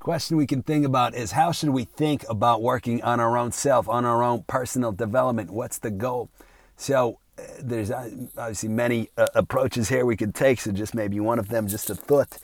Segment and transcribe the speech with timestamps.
[0.00, 3.52] question we can think about is how should we think about working on our own
[3.52, 5.50] self, on our own personal development?
[5.50, 6.30] What's the goal?
[6.76, 10.60] So uh, there's uh, obviously many uh, approaches here we could take.
[10.60, 12.38] So just maybe one of them, just a thought,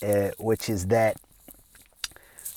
[0.00, 1.16] uh, which is that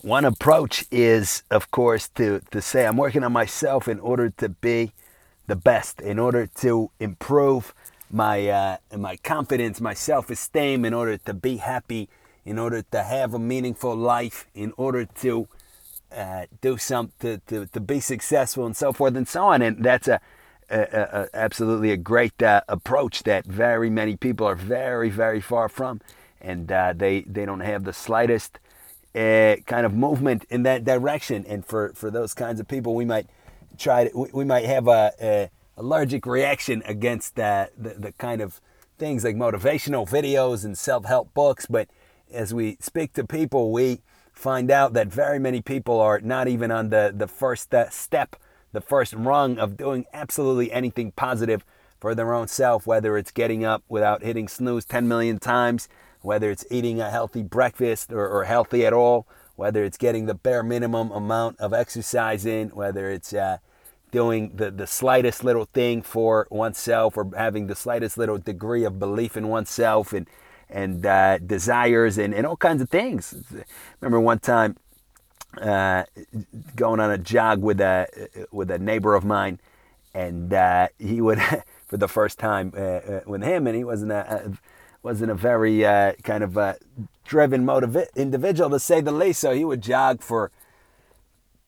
[0.04, 4.50] one approach is, of course, to to say I'm working on myself in order to
[4.50, 4.92] be
[5.48, 7.74] the best, in order to improve
[8.12, 12.08] my uh, my confidence, my self esteem, in order to be happy
[12.46, 15.48] in order to have a meaningful life, in order to
[16.16, 19.62] uh, do something, to, to, to, be successful, and so forth and so on.
[19.62, 20.22] And that's a,
[20.70, 25.68] a, a absolutely a great uh, approach that very many people are very, very far
[25.68, 26.02] from,
[26.40, 28.60] and uh, they they don't have the slightest
[29.16, 31.46] uh, kind of movement in that direction.
[31.48, 33.28] And for for those kinds of people, we might
[33.78, 38.62] try to, we, we might have a, a allergic reaction against the, the kind of
[38.98, 41.90] things like motivational videos and self-help books, but
[42.36, 44.02] as we speak to people, we
[44.34, 48.36] find out that very many people are not even on the, the first step,
[48.74, 51.66] the first rung of doing absolutely anything positive
[52.00, 55.88] for their own self, whether it's getting up without hitting snooze 10 million times,
[56.22, 60.36] whether it's eating a healthy breakfast or, or healthy at all, whether it's getting the
[60.36, 63.58] bare minimum amount of exercise in, whether it's uh,
[64.12, 69.00] doing the, the slightest little thing for oneself or having the slightest little degree of
[69.00, 70.28] belief in oneself and
[70.70, 73.36] and uh, desires and, and all kinds of things.
[74.02, 74.76] Remember one time
[75.62, 76.04] uh,
[76.76, 78.08] going on a jog with a
[78.52, 79.60] with a neighbor of mine,
[80.14, 81.40] and uh, he would
[81.88, 84.54] for the first time uh, uh, with him, and he wasn't a,
[85.04, 86.58] wasn't a very uh, kind of
[87.24, 89.40] driven, motive individual to say the least.
[89.40, 90.52] So he would jog for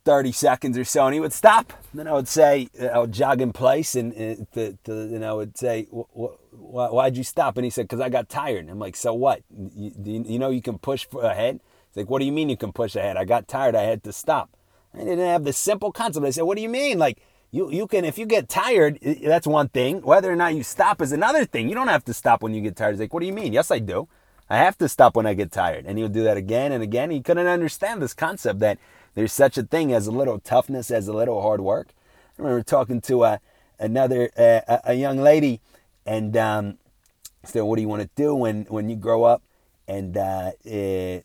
[0.05, 1.73] 30 seconds or so, and he would stop.
[1.93, 5.33] Then I would say, I would jog in place, and, and, to, to, and I
[5.33, 5.87] would say,
[6.57, 7.57] why'd you stop?
[7.57, 8.69] And he said, because I got tired.
[8.69, 9.41] I'm like, so what?
[9.75, 11.59] You, you, know you can push ahead?
[11.89, 13.17] He's like, what do you mean you can push ahead?
[13.17, 13.75] I got tired.
[13.75, 14.55] I had to stop.
[14.93, 16.25] I didn't have the simple concept.
[16.25, 16.97] I said, what do you mean?
[16.97, 17.19] Like,
[17.51, 20.01] you, you can, if you get tired, that's one thing.
[20.01, 21.69] Whether or not you stop is another thing.
[21.69, 22.91] You don't have to stop when you get tired.
[22.91, 23.53] He's like, what do you mean?
[23.53, 24.07] Yes, I do.
[24.49, 25.85] I have to stop when I get tired.
[25.85, 27.11] And he'll do that again and again.
[27.11, 28.79] He couldn't understand this concept that
[29.15, 31.89] there's such a thing as a little toughness, as a little hard work.
[32.37, 33.39] I remember talking to a,
[33.79, 35.59] another uh, a young lady,
[36.07, 36.77] and um,
[37.43, 39.43] said, "What do you want to do when when you grow up?"
[39.87, 41.19] And uh, uh,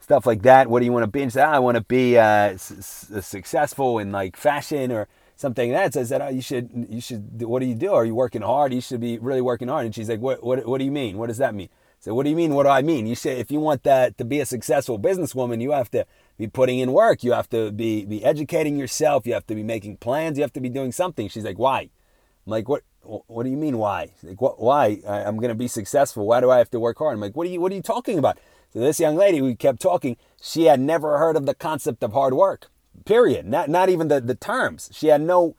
[0.00, 0.68] stuff like that.
[0.68, 1.22] What do you want to be?
[1.22, 5.82] And said, oh, "I want to be uh, successful in like fashion or." something like
[5.82, 5.94] that.
[5.94, 7.42] So I said, "Oh, you should, you should.
[7.42, 7.92] What do you do?
[7.92, 8.72] Are you working hard?
[8.72, 11.18] You should be really working hard." And she's like, "What, what, what do you mean?
[11.18, 11.68] What does that mean?"
[12.04, 12.54] So what do you mean?
[12.54, 13.06] What do I mean?
[13.06, 16.46] You say if you want that to be a successful businesswoman, you have to be
[16.46, 17.24] putting in work.
[17.24, 19.26] You have to be be educating yourself.
[19.26, 20.36] You have to be making plans.
[20.36, 21.28] You have to be doing something.
[21.28, 21.80] She's like, why?
[21.80, 22.82] I'm like, what?
[23.04, 24.10] What do you mean why?
[24.22, 24.60] Like, what?
[24.60, 25.00] Why?
[25.06, 26.26] I'm going to be successful.
[26.26, 27.14] Why do I have to work hard?
[27.14, 27.60] I'm like, what are you?
[27.60, 28.38] What are you talking about?
[28.72, 30.16] So this young lady, we kept talking.
[30.40, 32.70] She had never heard of the concept of hard work.
[33.04, 33.46] Period.
[33.46, 34.90] Not not even the the terms.
[34.92, 35.56] She had no,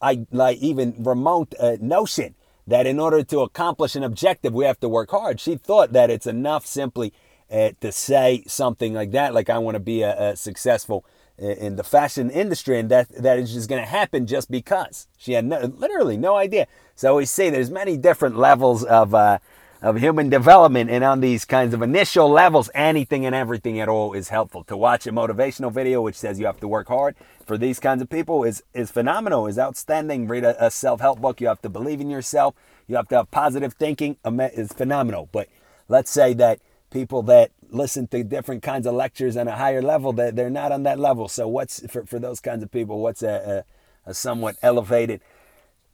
[0.00, 2.34] I like even remote uh, notion
[2.66, 5.40] that in order to accomplish an objective, we have to work hard.
[5.40, 7.12] She thought that it's enough simply
[7.50, 11.04] uh, to say something like that, like I want to be a, a, successful
[11.38, 15.32] in the fashion industry, and that that is just going to happen just because she
[15.32, 16.66] had no, literally no idea.
[16.94, 19.38] So we see there's many different levels of uh,
[19.82, 24.14] of human development, and on these kinds of initial levels, anything and everything at all
[24.14, 24.64] is helpful.
[24.64, 27.14] To watch a motivational video which says you have to work hard
[27.44, 30.26] for these kinds of people is is phenomenal, is outstanding.
[30.26, 31.40] Read a, a self help book.
[31.40, 32.54] You have to believe in yourself.
[32.86, 34.16] You have to have positive thinking.
[34.24, 35.28] Is phenomenal.
[35.32, 35.48] But
[35.88, 36.60] let's say that
[36.90, 40.72] people that listen to different kinds of lectures on a higher level that they're not
[40.72, 41.28] on that level.
[41.28, 43.64] So what's for, for those kinds of people what's a,
[44.06, 45.20] a, a somewhat elevated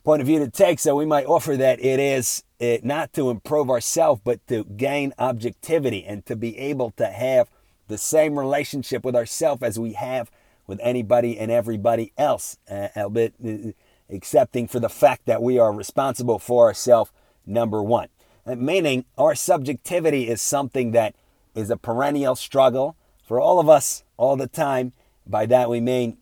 [0.04, 0.78] point of view to take?
[0.78, 5.12] So we might offer that it is it not to improve ourselves but to gain
[5.18, 7.50] objectivity and to be able to have
[7.88, 10.30] the same relationship with ourselves as we have
[10.66, 13.72] with anybody and everybody else uh, albeit uh,
[14.12, 17.10] accepting for the fact that we are responsible for ourselves
[17.46, 18.08] number one.
[18.46, 21.14] Meaning our subjectivity is something that
[21.54, 24.92] is a perennial struggle for all of us all the time.
[25.26, 26.18] By that we mean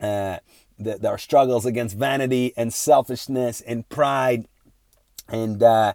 [0.00, 0.38] uh,
[0.78, 4.46] that our struggles against vanity and selfishness and pride
[5.28, 5.94] and uh,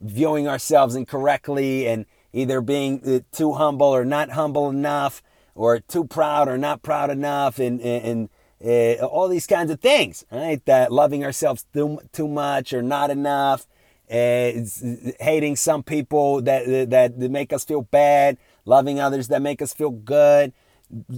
[0.00, 5.22] viewing ourselves incorrectly and either being uh, too humble or not humble enough
[5.54, 8.28] or too proud or not proud enough and, and,
[8.62, 10.64] and uh, all these kinds of things, right?
[10.64, 13.66] That loving ourselves too, too much or not enough
[14.08, 19.90] hating some people that, that make us feel bad, loving others that make us feel
[19.90, 20.52] good,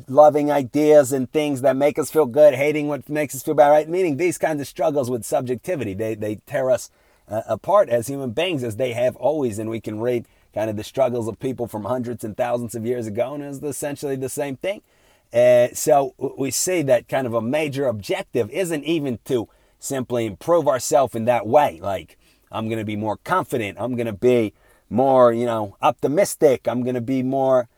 [0.08, 3.68] loving ideas and things that make us feel good, hating what makes us feel bad,
[3.68, 3.88] right?
[3.88, 6.90] Meaning these kinds of struggles with subjectivity, they, they tear us
[7.28, 9.58] uh, apart as human beings as they have always.
[9.58, 12.86] And we can read kind of the struggles of people from hundreds and thousands of
[12.86, 14.80] years ago, and it's essentially the same thing.
[15.34, 19.48] Uh, so we see that kind of a major objective isn't even to
[19.78, 21.78] simply improve ourselves in that way.
[21.82, 22.16] Like,
[22.50, 23.78] I'm going to be more confident.
[23.80, 24.52] I'm going to be
[24.88, 26.68] more, you know, optimistic.
[26.68, 27.68] I'm going to be more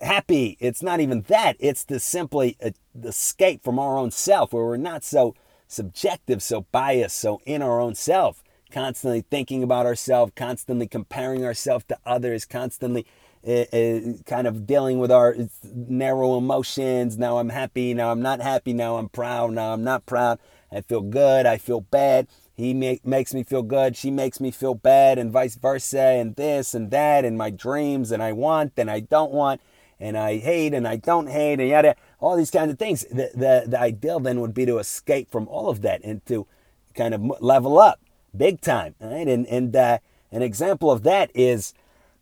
[0.00, 0.56] happy.
[0.60, 1.56] It's not even that.
[1.58, 2.70] It's to simply uh,
[3.02, 5.34] escape from our own self where we're not so
[5.66, 11.84] subjective, so biased, so in our own self, constantly thinking about ourselves, constantly comparing ourselves
[11.88, 13.06] to others, constantly
[13.46, 17.18] uh, uh, kind of dealing with our narrow emotions.
[17.18, 20.38] Now I'm happy, now I'm not happy, now I'm proud, now I'm not proud.
[20.72, 22.26] I feel good, I feel bad.
[22.54, 26.36] He make, makes me feel good, she makes me feel bad, and vice versa, and
[26.36, 29.60] this and that, and my dreams, and I want and I don't want
[30.00, 33.04] and I hate and I don't hate and yada, all these kinds of things.
[33.10, 36.46] The, the, the ideal then would be to escape from all of that and to
[36.94, 38.00] kind of level up
[38.36, 38.94] big time.
[39.00, 39.26] Right?
[39.26, 39.98] And, and uh,
[40.30, 41.74] an example of that is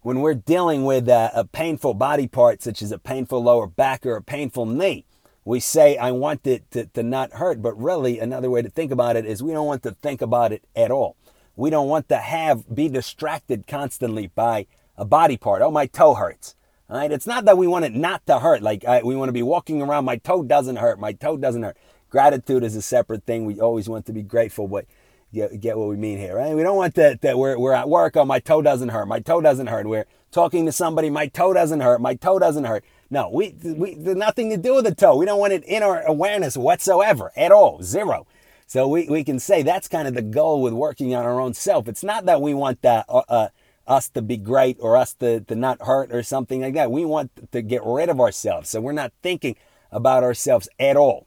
[0.03, 4.05] when we're dealing with a, a painful body part, such as a painful lower back
[4.05, 5.05] or a painful knee.
[5.45, 8.93] We say, I want it to, to not hurt, but really, another way to think
[8.93, 11.17] about it is we don't want to think about it at all.
[11.57, 14.67] We don't want to have, be distracted constantly by
[14.97, 15.63] a body part.
[15.63, 16.55] Oh, my toe hurts.
[16.89, 17.11] Right?
[17.11, 18.61] It's not that we want it not to hurt.
[18.61, 21.63] Like I, we want to be walking around, my toe doesn't hurt, my toe doesn't
[21.63, 21.79] hurt.
[22.11, 23.47] Gratitude is a separate thing.
[23.47, 24.85] We always want to be grateful, but
[25.33, 26.55] get, get what we mean here, right?
[26.55, 29.21] We don't want that, that we're, we're at work, oh, my toe doesn't hurt, my
[29.21, 29.87] toe doesn't hurt.
[29.87, 32.85] We're talking to somebody, my toe doesn't hurt, my toe doesn't hurt.
[33.13, 35.17] No, we, we nothing to do with the toe.
[35.17, 38.27] We don't want it in our awareness whatsoever, at all, zero.
[38.67, 41.53] So we, we can say that's kind of the goal with working on our own
[41.53, 41.89] self.
[41.89, 43.49] It's not that we want that, uh, uh,
[43.87, 46.91] us to be great or us to, to not hurt or something like that.
[46.91, 48.71] We want to get rid of ourselves.
[48.71, 49.57] So we're not thinking
[49.91, 51.27] about ourselves at all.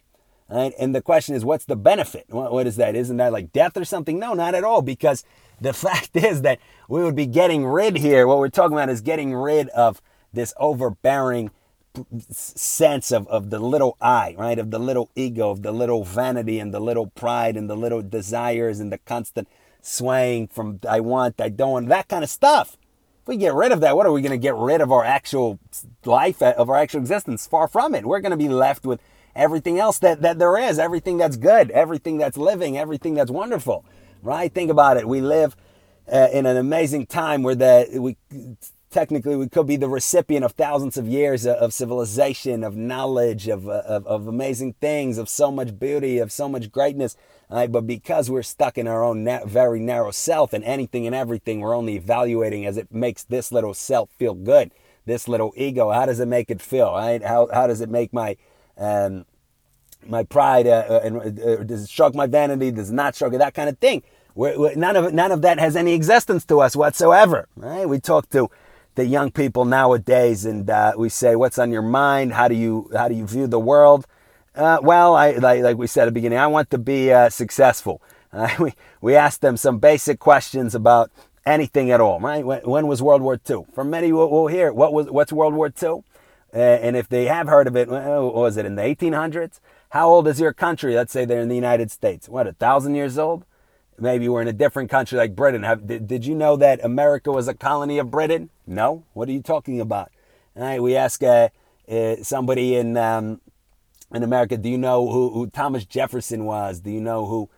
[0.50, 0.74] Right?
[0.80, 2.26] And the question is, what's the benefit?
[2.30, 2.96] What, what is that?
[2.96, 4.18] Isn't that like death or something?
[4.18, 4.82] No, not at all.
[4.82, 5.24] Because
[5.62, 6.58] the fact is that
[6.90, 8.26] we would be getting rid here.
[8.26, 10.02] What we're talking about is getting rid of
[10.34, 11.52] this overbearing
[12.30, 14.58] sense of, of the little I, right?
[14.58, 18.02] Of the little ego, of the little vanity and the little pride and the little
[18.02, 19.48] desires and the constant
[19.82, 22.78] swaying from I want, I don't want, that kind of stuff.
[23.22, 25.04] If we get rid of that, what are we going to get rid of our
[25.04, 25.60] actual
[26.06, 27.48] life, uh, of our actual existence?
[27.48, 28.06] Far from it.
[28.06, 29.00] We're going to be left with
[29.36, 33.86] everything else that, that there is, everything that's good, everything that's living, everything that's wonderful,
[34.22, 34.54] right?
[34.54, 35.08] Think about it.
[35.08, 35.56] We live
[36.12, 38.18] uh, in an amazing time where the, we
[38.96, 43.68] technically we could be the recipient of thousands of years of civilization, of knowledge, of,
[43.68, 47.18] of, of amazing things, of so much beauty, of so much greatness.
[47.50, 47.70] Right?
[47.70, 51.60] But because we're stuck in our own na- very narrow self and anything and everything,
[51.60, 54.72] we're only evaluating as it makes this little self feel good.
[55.06, 56.94] This little ego, how does it make it feel?
[56.94, 57.22] Right?
[57.22, 58.38] How, how does it make my
[58.78, 59.26] um,
[60.08, 62.72] my pride uh, uh and uh, does it stroke my vanity?
[62.72, 63.34] Does it not stroke?
[63.34, 64.04] That kind of thing.
[64.36, 67.50] We're, we're, none of none of that has any existence to us whatsoever.
[67.58, 67.88] Right?
[67.88, 68.50] We talk to
[68.96, 72.34] the young people nowadays, and uh, we say, "What's on your mind?
[72.34, 74.08] How do you how do you view the world?"
[74.56, 77.30] Uh, well, I, like, like, we said at the beginning, I want to be uh,
[77.30, 78.02] successful.
[78.60, 81.10] We we ask them some basic questions about
[81.46, 82.20] anything at all.
[82.20, 82.46] Right?
[82.46, 83.66] When, when was World War II?
[83.74, 86.04] For many, we'll, we'll hear what was what's World War II,
[86.52, 89.60] and if they have heard of it, was it in the 1800s?
[89.90, 90.96] How old is your country?
[90.96, 92.28] Let's say they're in the United States.
[92.28, 93.46] What, a thousand years old?
[94.00, 95.64] Maybe we're in a different country like Britain.
[95.64, 98.50] Have, did, did you know that America was a colony of Britain?
[98.68, 99.04] No.
[99.14, 100.12] What are you talking about?
[100.56, 101.50] All right, we ask uh,
[101.90, 103.42] uh, somebody in um,
[104.14, 106.80] in America, do you know who, who, Thomas Jefferson was?
[106.80, 107.50] Do you know who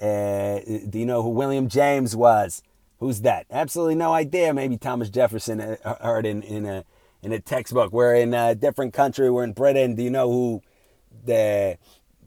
[0.00, 2.62] uh, do you know who William James was?
[3.00, 3.46] Who's that?
[3.50, 4.54] Absolutely no idea.
[4.54, 6.84] Maybe Thomas Jefferson uh, heard in in a
[7.22, 7.92] in a textbook.
[7.92, 9.30] We're in a different country.
[9.30, 9.94] We're in Britain.
[9.94, 10.62] Do you know who
[11.24, 11.78] the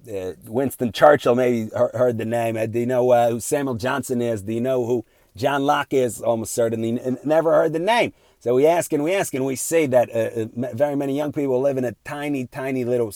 [0.09, 2.57] uh, Winston Churchill, maybe heard the name.
[2.57, 4.41] Uh, do you know uh, who Samuel Johnson is?
[4.41, 6.21] Do you know who John Locke is?
[6.21, 8.13] Almost certainly never heard the name.
[8.39, 11.31] So we ask and we ask and we see that uh, uh very many young
[11.31, 13.13] people live in a tiny, tiny little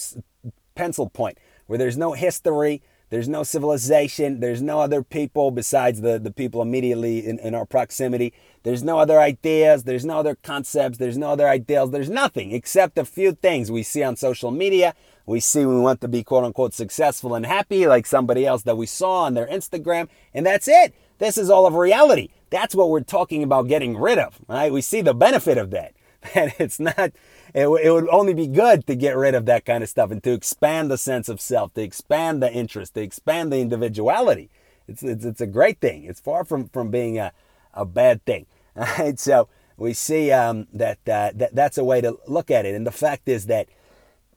[0.75, 2.81] pencil point where there's no history,
[3.11, 4.39] there's no civilization.
[4.39, 8.33] There's no other people besides the, the people immediately in, in our proximity.
[8.63, 9.83] There's no other ideas.
[9.83, 10.97] There's no other concepts.
[10.97, 11.91] There's no other ideals.
[11.91, 14.95] There's nothing except a few things we see on social media.
[15.31, 18.77] We see we want to be quote unquote successful and happy like somebody else that
[18.77, 20.09] we saw on their Instagram.
[20.33, 20.93] And that's it.
[21.19, 22.29] This is all of reality.
[22.49, 24.73] That's what we're talking about getting rid of, right?
[24.73, 25.93] We see the benefit of that.
[26.35, 27.13] And it's not
[27.53, 30.21] it, it would only be good to get rid of that kind of stuff and
[30.23, 34.49] to expand the sense of self, to expand the interest, to expand the individuality.
[34.87, 36.03] It's, it's, it's a great thing.
[36.03, 37.31] It's far from, from being a,
[37.73, 38.45] a bad thing.
[38.73, 39.19] Right?
[39.19, 42.73] So we see um, that, uh, that that's a way to look at it.
[42.73, 43.67] And the fact is that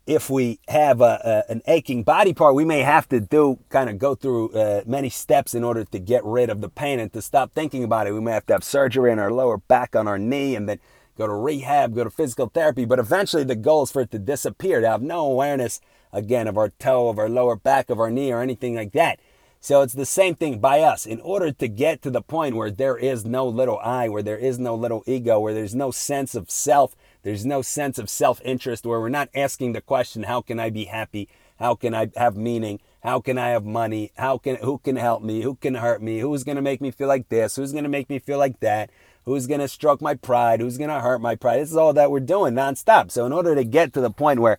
[0.07, 3.89] if we have a, a, an aching body part, we may have to do kind
[3.89, 7.13] of go through uh, many steps in order to get rid of the pain and
[7.13, 8.13] to stop thinking about it.
[8.13, 10.79] We may have to have surgery on our lower back, on our knee, and then
[11.17, 12.85] go to rehab, go to physical therapy.
[12.85, 15.81] But eventually, the goal is for it to disappear, to have no awareness
[16.13, 19.19] again of our toe, of our lower back, of our knee, or anything like that.
[19.61, 21.07] So it's the same thing by us.
[21.07, 24.37] In order to get to the point where there is no little I, where there
[24.37, 26.95] is no little ego, where there's no sense of self,
[27.25, 30.69] there's no sense of self interest, where we're not asking the question, how can I
[30.69, 31.29] be happy?
[31.59, 32.81] How can I have meaning?
[33.03, 34.13] How can I have money?
[34.17, 35.41] How can who can help me?
[35.41, 36.21] Who can hurt me?
[36.21, 37.57] Who's gonna make me feel like this?
[37.57, 38.91] Who's gonna make me feel like that?
[39.25, 40.61] Who's gonna stroke my pride?
[40.61, 41.61] Who's gonna hurt my pride?
[41.61, 43.11] This is all that we're doing nonstop.
[43.11, 44.59] So in order to get to the point where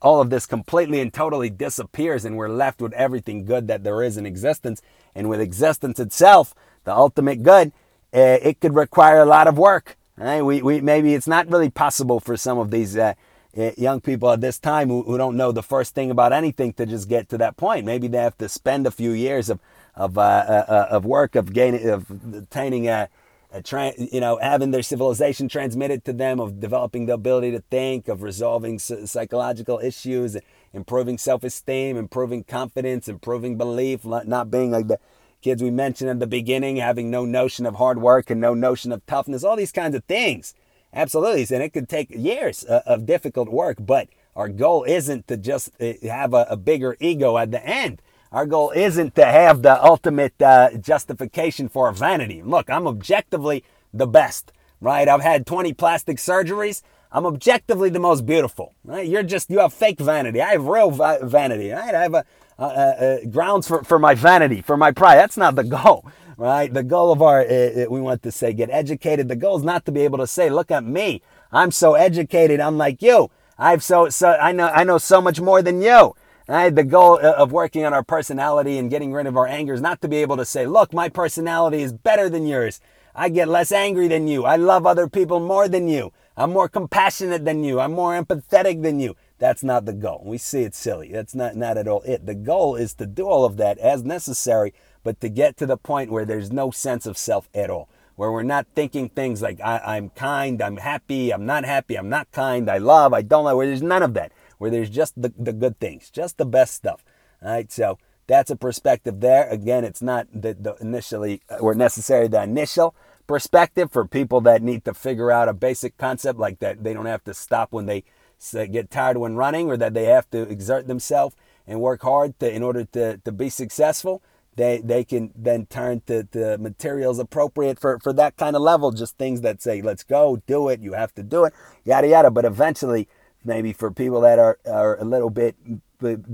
[0.00, 4.02] all of this completely and totally disappears and we're left with everything good that there
[4.02, 4.82] is in existence
[5.16, 6.54] and with existence itself,
[6.84, 7.72] the ultimate good,
[8.14, 9.96] uh, it could require a lot of work.
[10.16, 10.42] Right?
[10.42, 13.14] We, we maybe it's not really possible for some of these uh,
[13.56, 16.72] uh, young people at this time who, who don't know the first thing about anything
[16.74, 17.84] to just get to that point.
[17.84, 19.60] Maybe they have to spend a few years of
[19.96, 23.08] of uh, uh, uh of work of gaining of attaining a,
[23.52, 27.60] a tra- you know having their civilization transmitted to them of developing the ability to
[27.70, 30.36] think of resolving psychological issues
[30.72, 34.98] improving self-esteem improving confidence improving belief not being like the
[35.44, 38.90] kids we mentioned at the beginning having no notion of hard work and no notion
[38.90, 40.54] of toughness, all these kinds of things.
[40.94, 41.42] Absolutely.
[41.54, 45.70] And it could take years uh, of difficult work, but our goal isn't to just
[45.80, 48.00] uh, have a, bigger ego at the end.
[48.32, 52.42] Our goal isn't to have the ultimate uh, justification for vanity.
[52.42, 55.06] Look, I'm objectively the best, right?
[55.06, 56.82] I've had 20 plastic surgeries.
[57.12, 59.06] I'm objectively the most beautiful, right?
[59.06, 60.40] You're just, you have fake vanity.
[60.40, 61.94] I have real va- vanity, right?
[61.94, 62.24] I have a,
[62.58, 65.16] uh, uh, uh, grounds for, for my vanity, for my pride.
[65.16, 66.06] That's not the goal,
[66.36, 66.72] right?
[66.72, 69.28] The goal of our, uh, we want to say, get educated.
[69.28, 71.22] The goal is not to be able to say, look at me.
[71.50, 72.60] I'm so educated.
[72.60, 73.30] I'm like you.
[73.58, 76.14] I've so, so I know, I know so much more than you.
[76.46, 76.74] Right?
[76.74, 80.02] The goal of working on our personality and getting rid of our anger is not
[80.02, 82.80] to be able to say, look, my personality is better than yours.
[83.14, 84.44] I get less angry than you.
[84.44, 86.12] I love other people more than you.
[86.36, 87.80] I'm more compassionate than you.
[87.80, 89.16] I'm more empathetic than you.
[89.38, 90.22] That's not the goal.
[90.24, 91.10] We see it silly.
[91.12, 92.24] That's not, not at all it.
[92.26, 94.72] The goal is to do all of that as necessary,
[95.02, 98.30] but to get to the point where there's no sense of self at all, where
[98.30, 102.30] we're not thinking things like I, am kind, I'm happy, I'm not happy, I'm not
[102.30, 105.32] kind, I love, I don't love, where there's none of that, where there's just the,
[105.36, 107.04] the good things, just the best stuff.
[107.42, 109.48] All right, so that's a perspective there.
[109.48, 112.94] Again, it's not the, the initially uh, or necessary the initial
[113.26, 116.84] perspective for people that need to figure out a basic concept like that.
[116.84, 118.04] They don't have to stop when they
[118.52, 121.34] get tired when running or that they have to exert themselves
[121.66, 124.22] and work hard to, in order to, to be successful,
[124.56, 128.92] they, they can then turn to, to materials appropriate for, for that kind of level.
[128.92, 132.30] Just things that say, let's go, do it, you have to do it, yada, yada.
[132.30, 133.08] But eventually,
[133.44, 135.56] maybe for people that are, are a little bit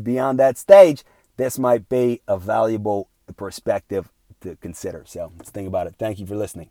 [0.04, 1.04] beyond that stage,
[1.36, 5.04] this might be a valuable perspective to consider.
[5.06, 5.94] So let's think about it.
[5.98, 6.70] Thank you for listening.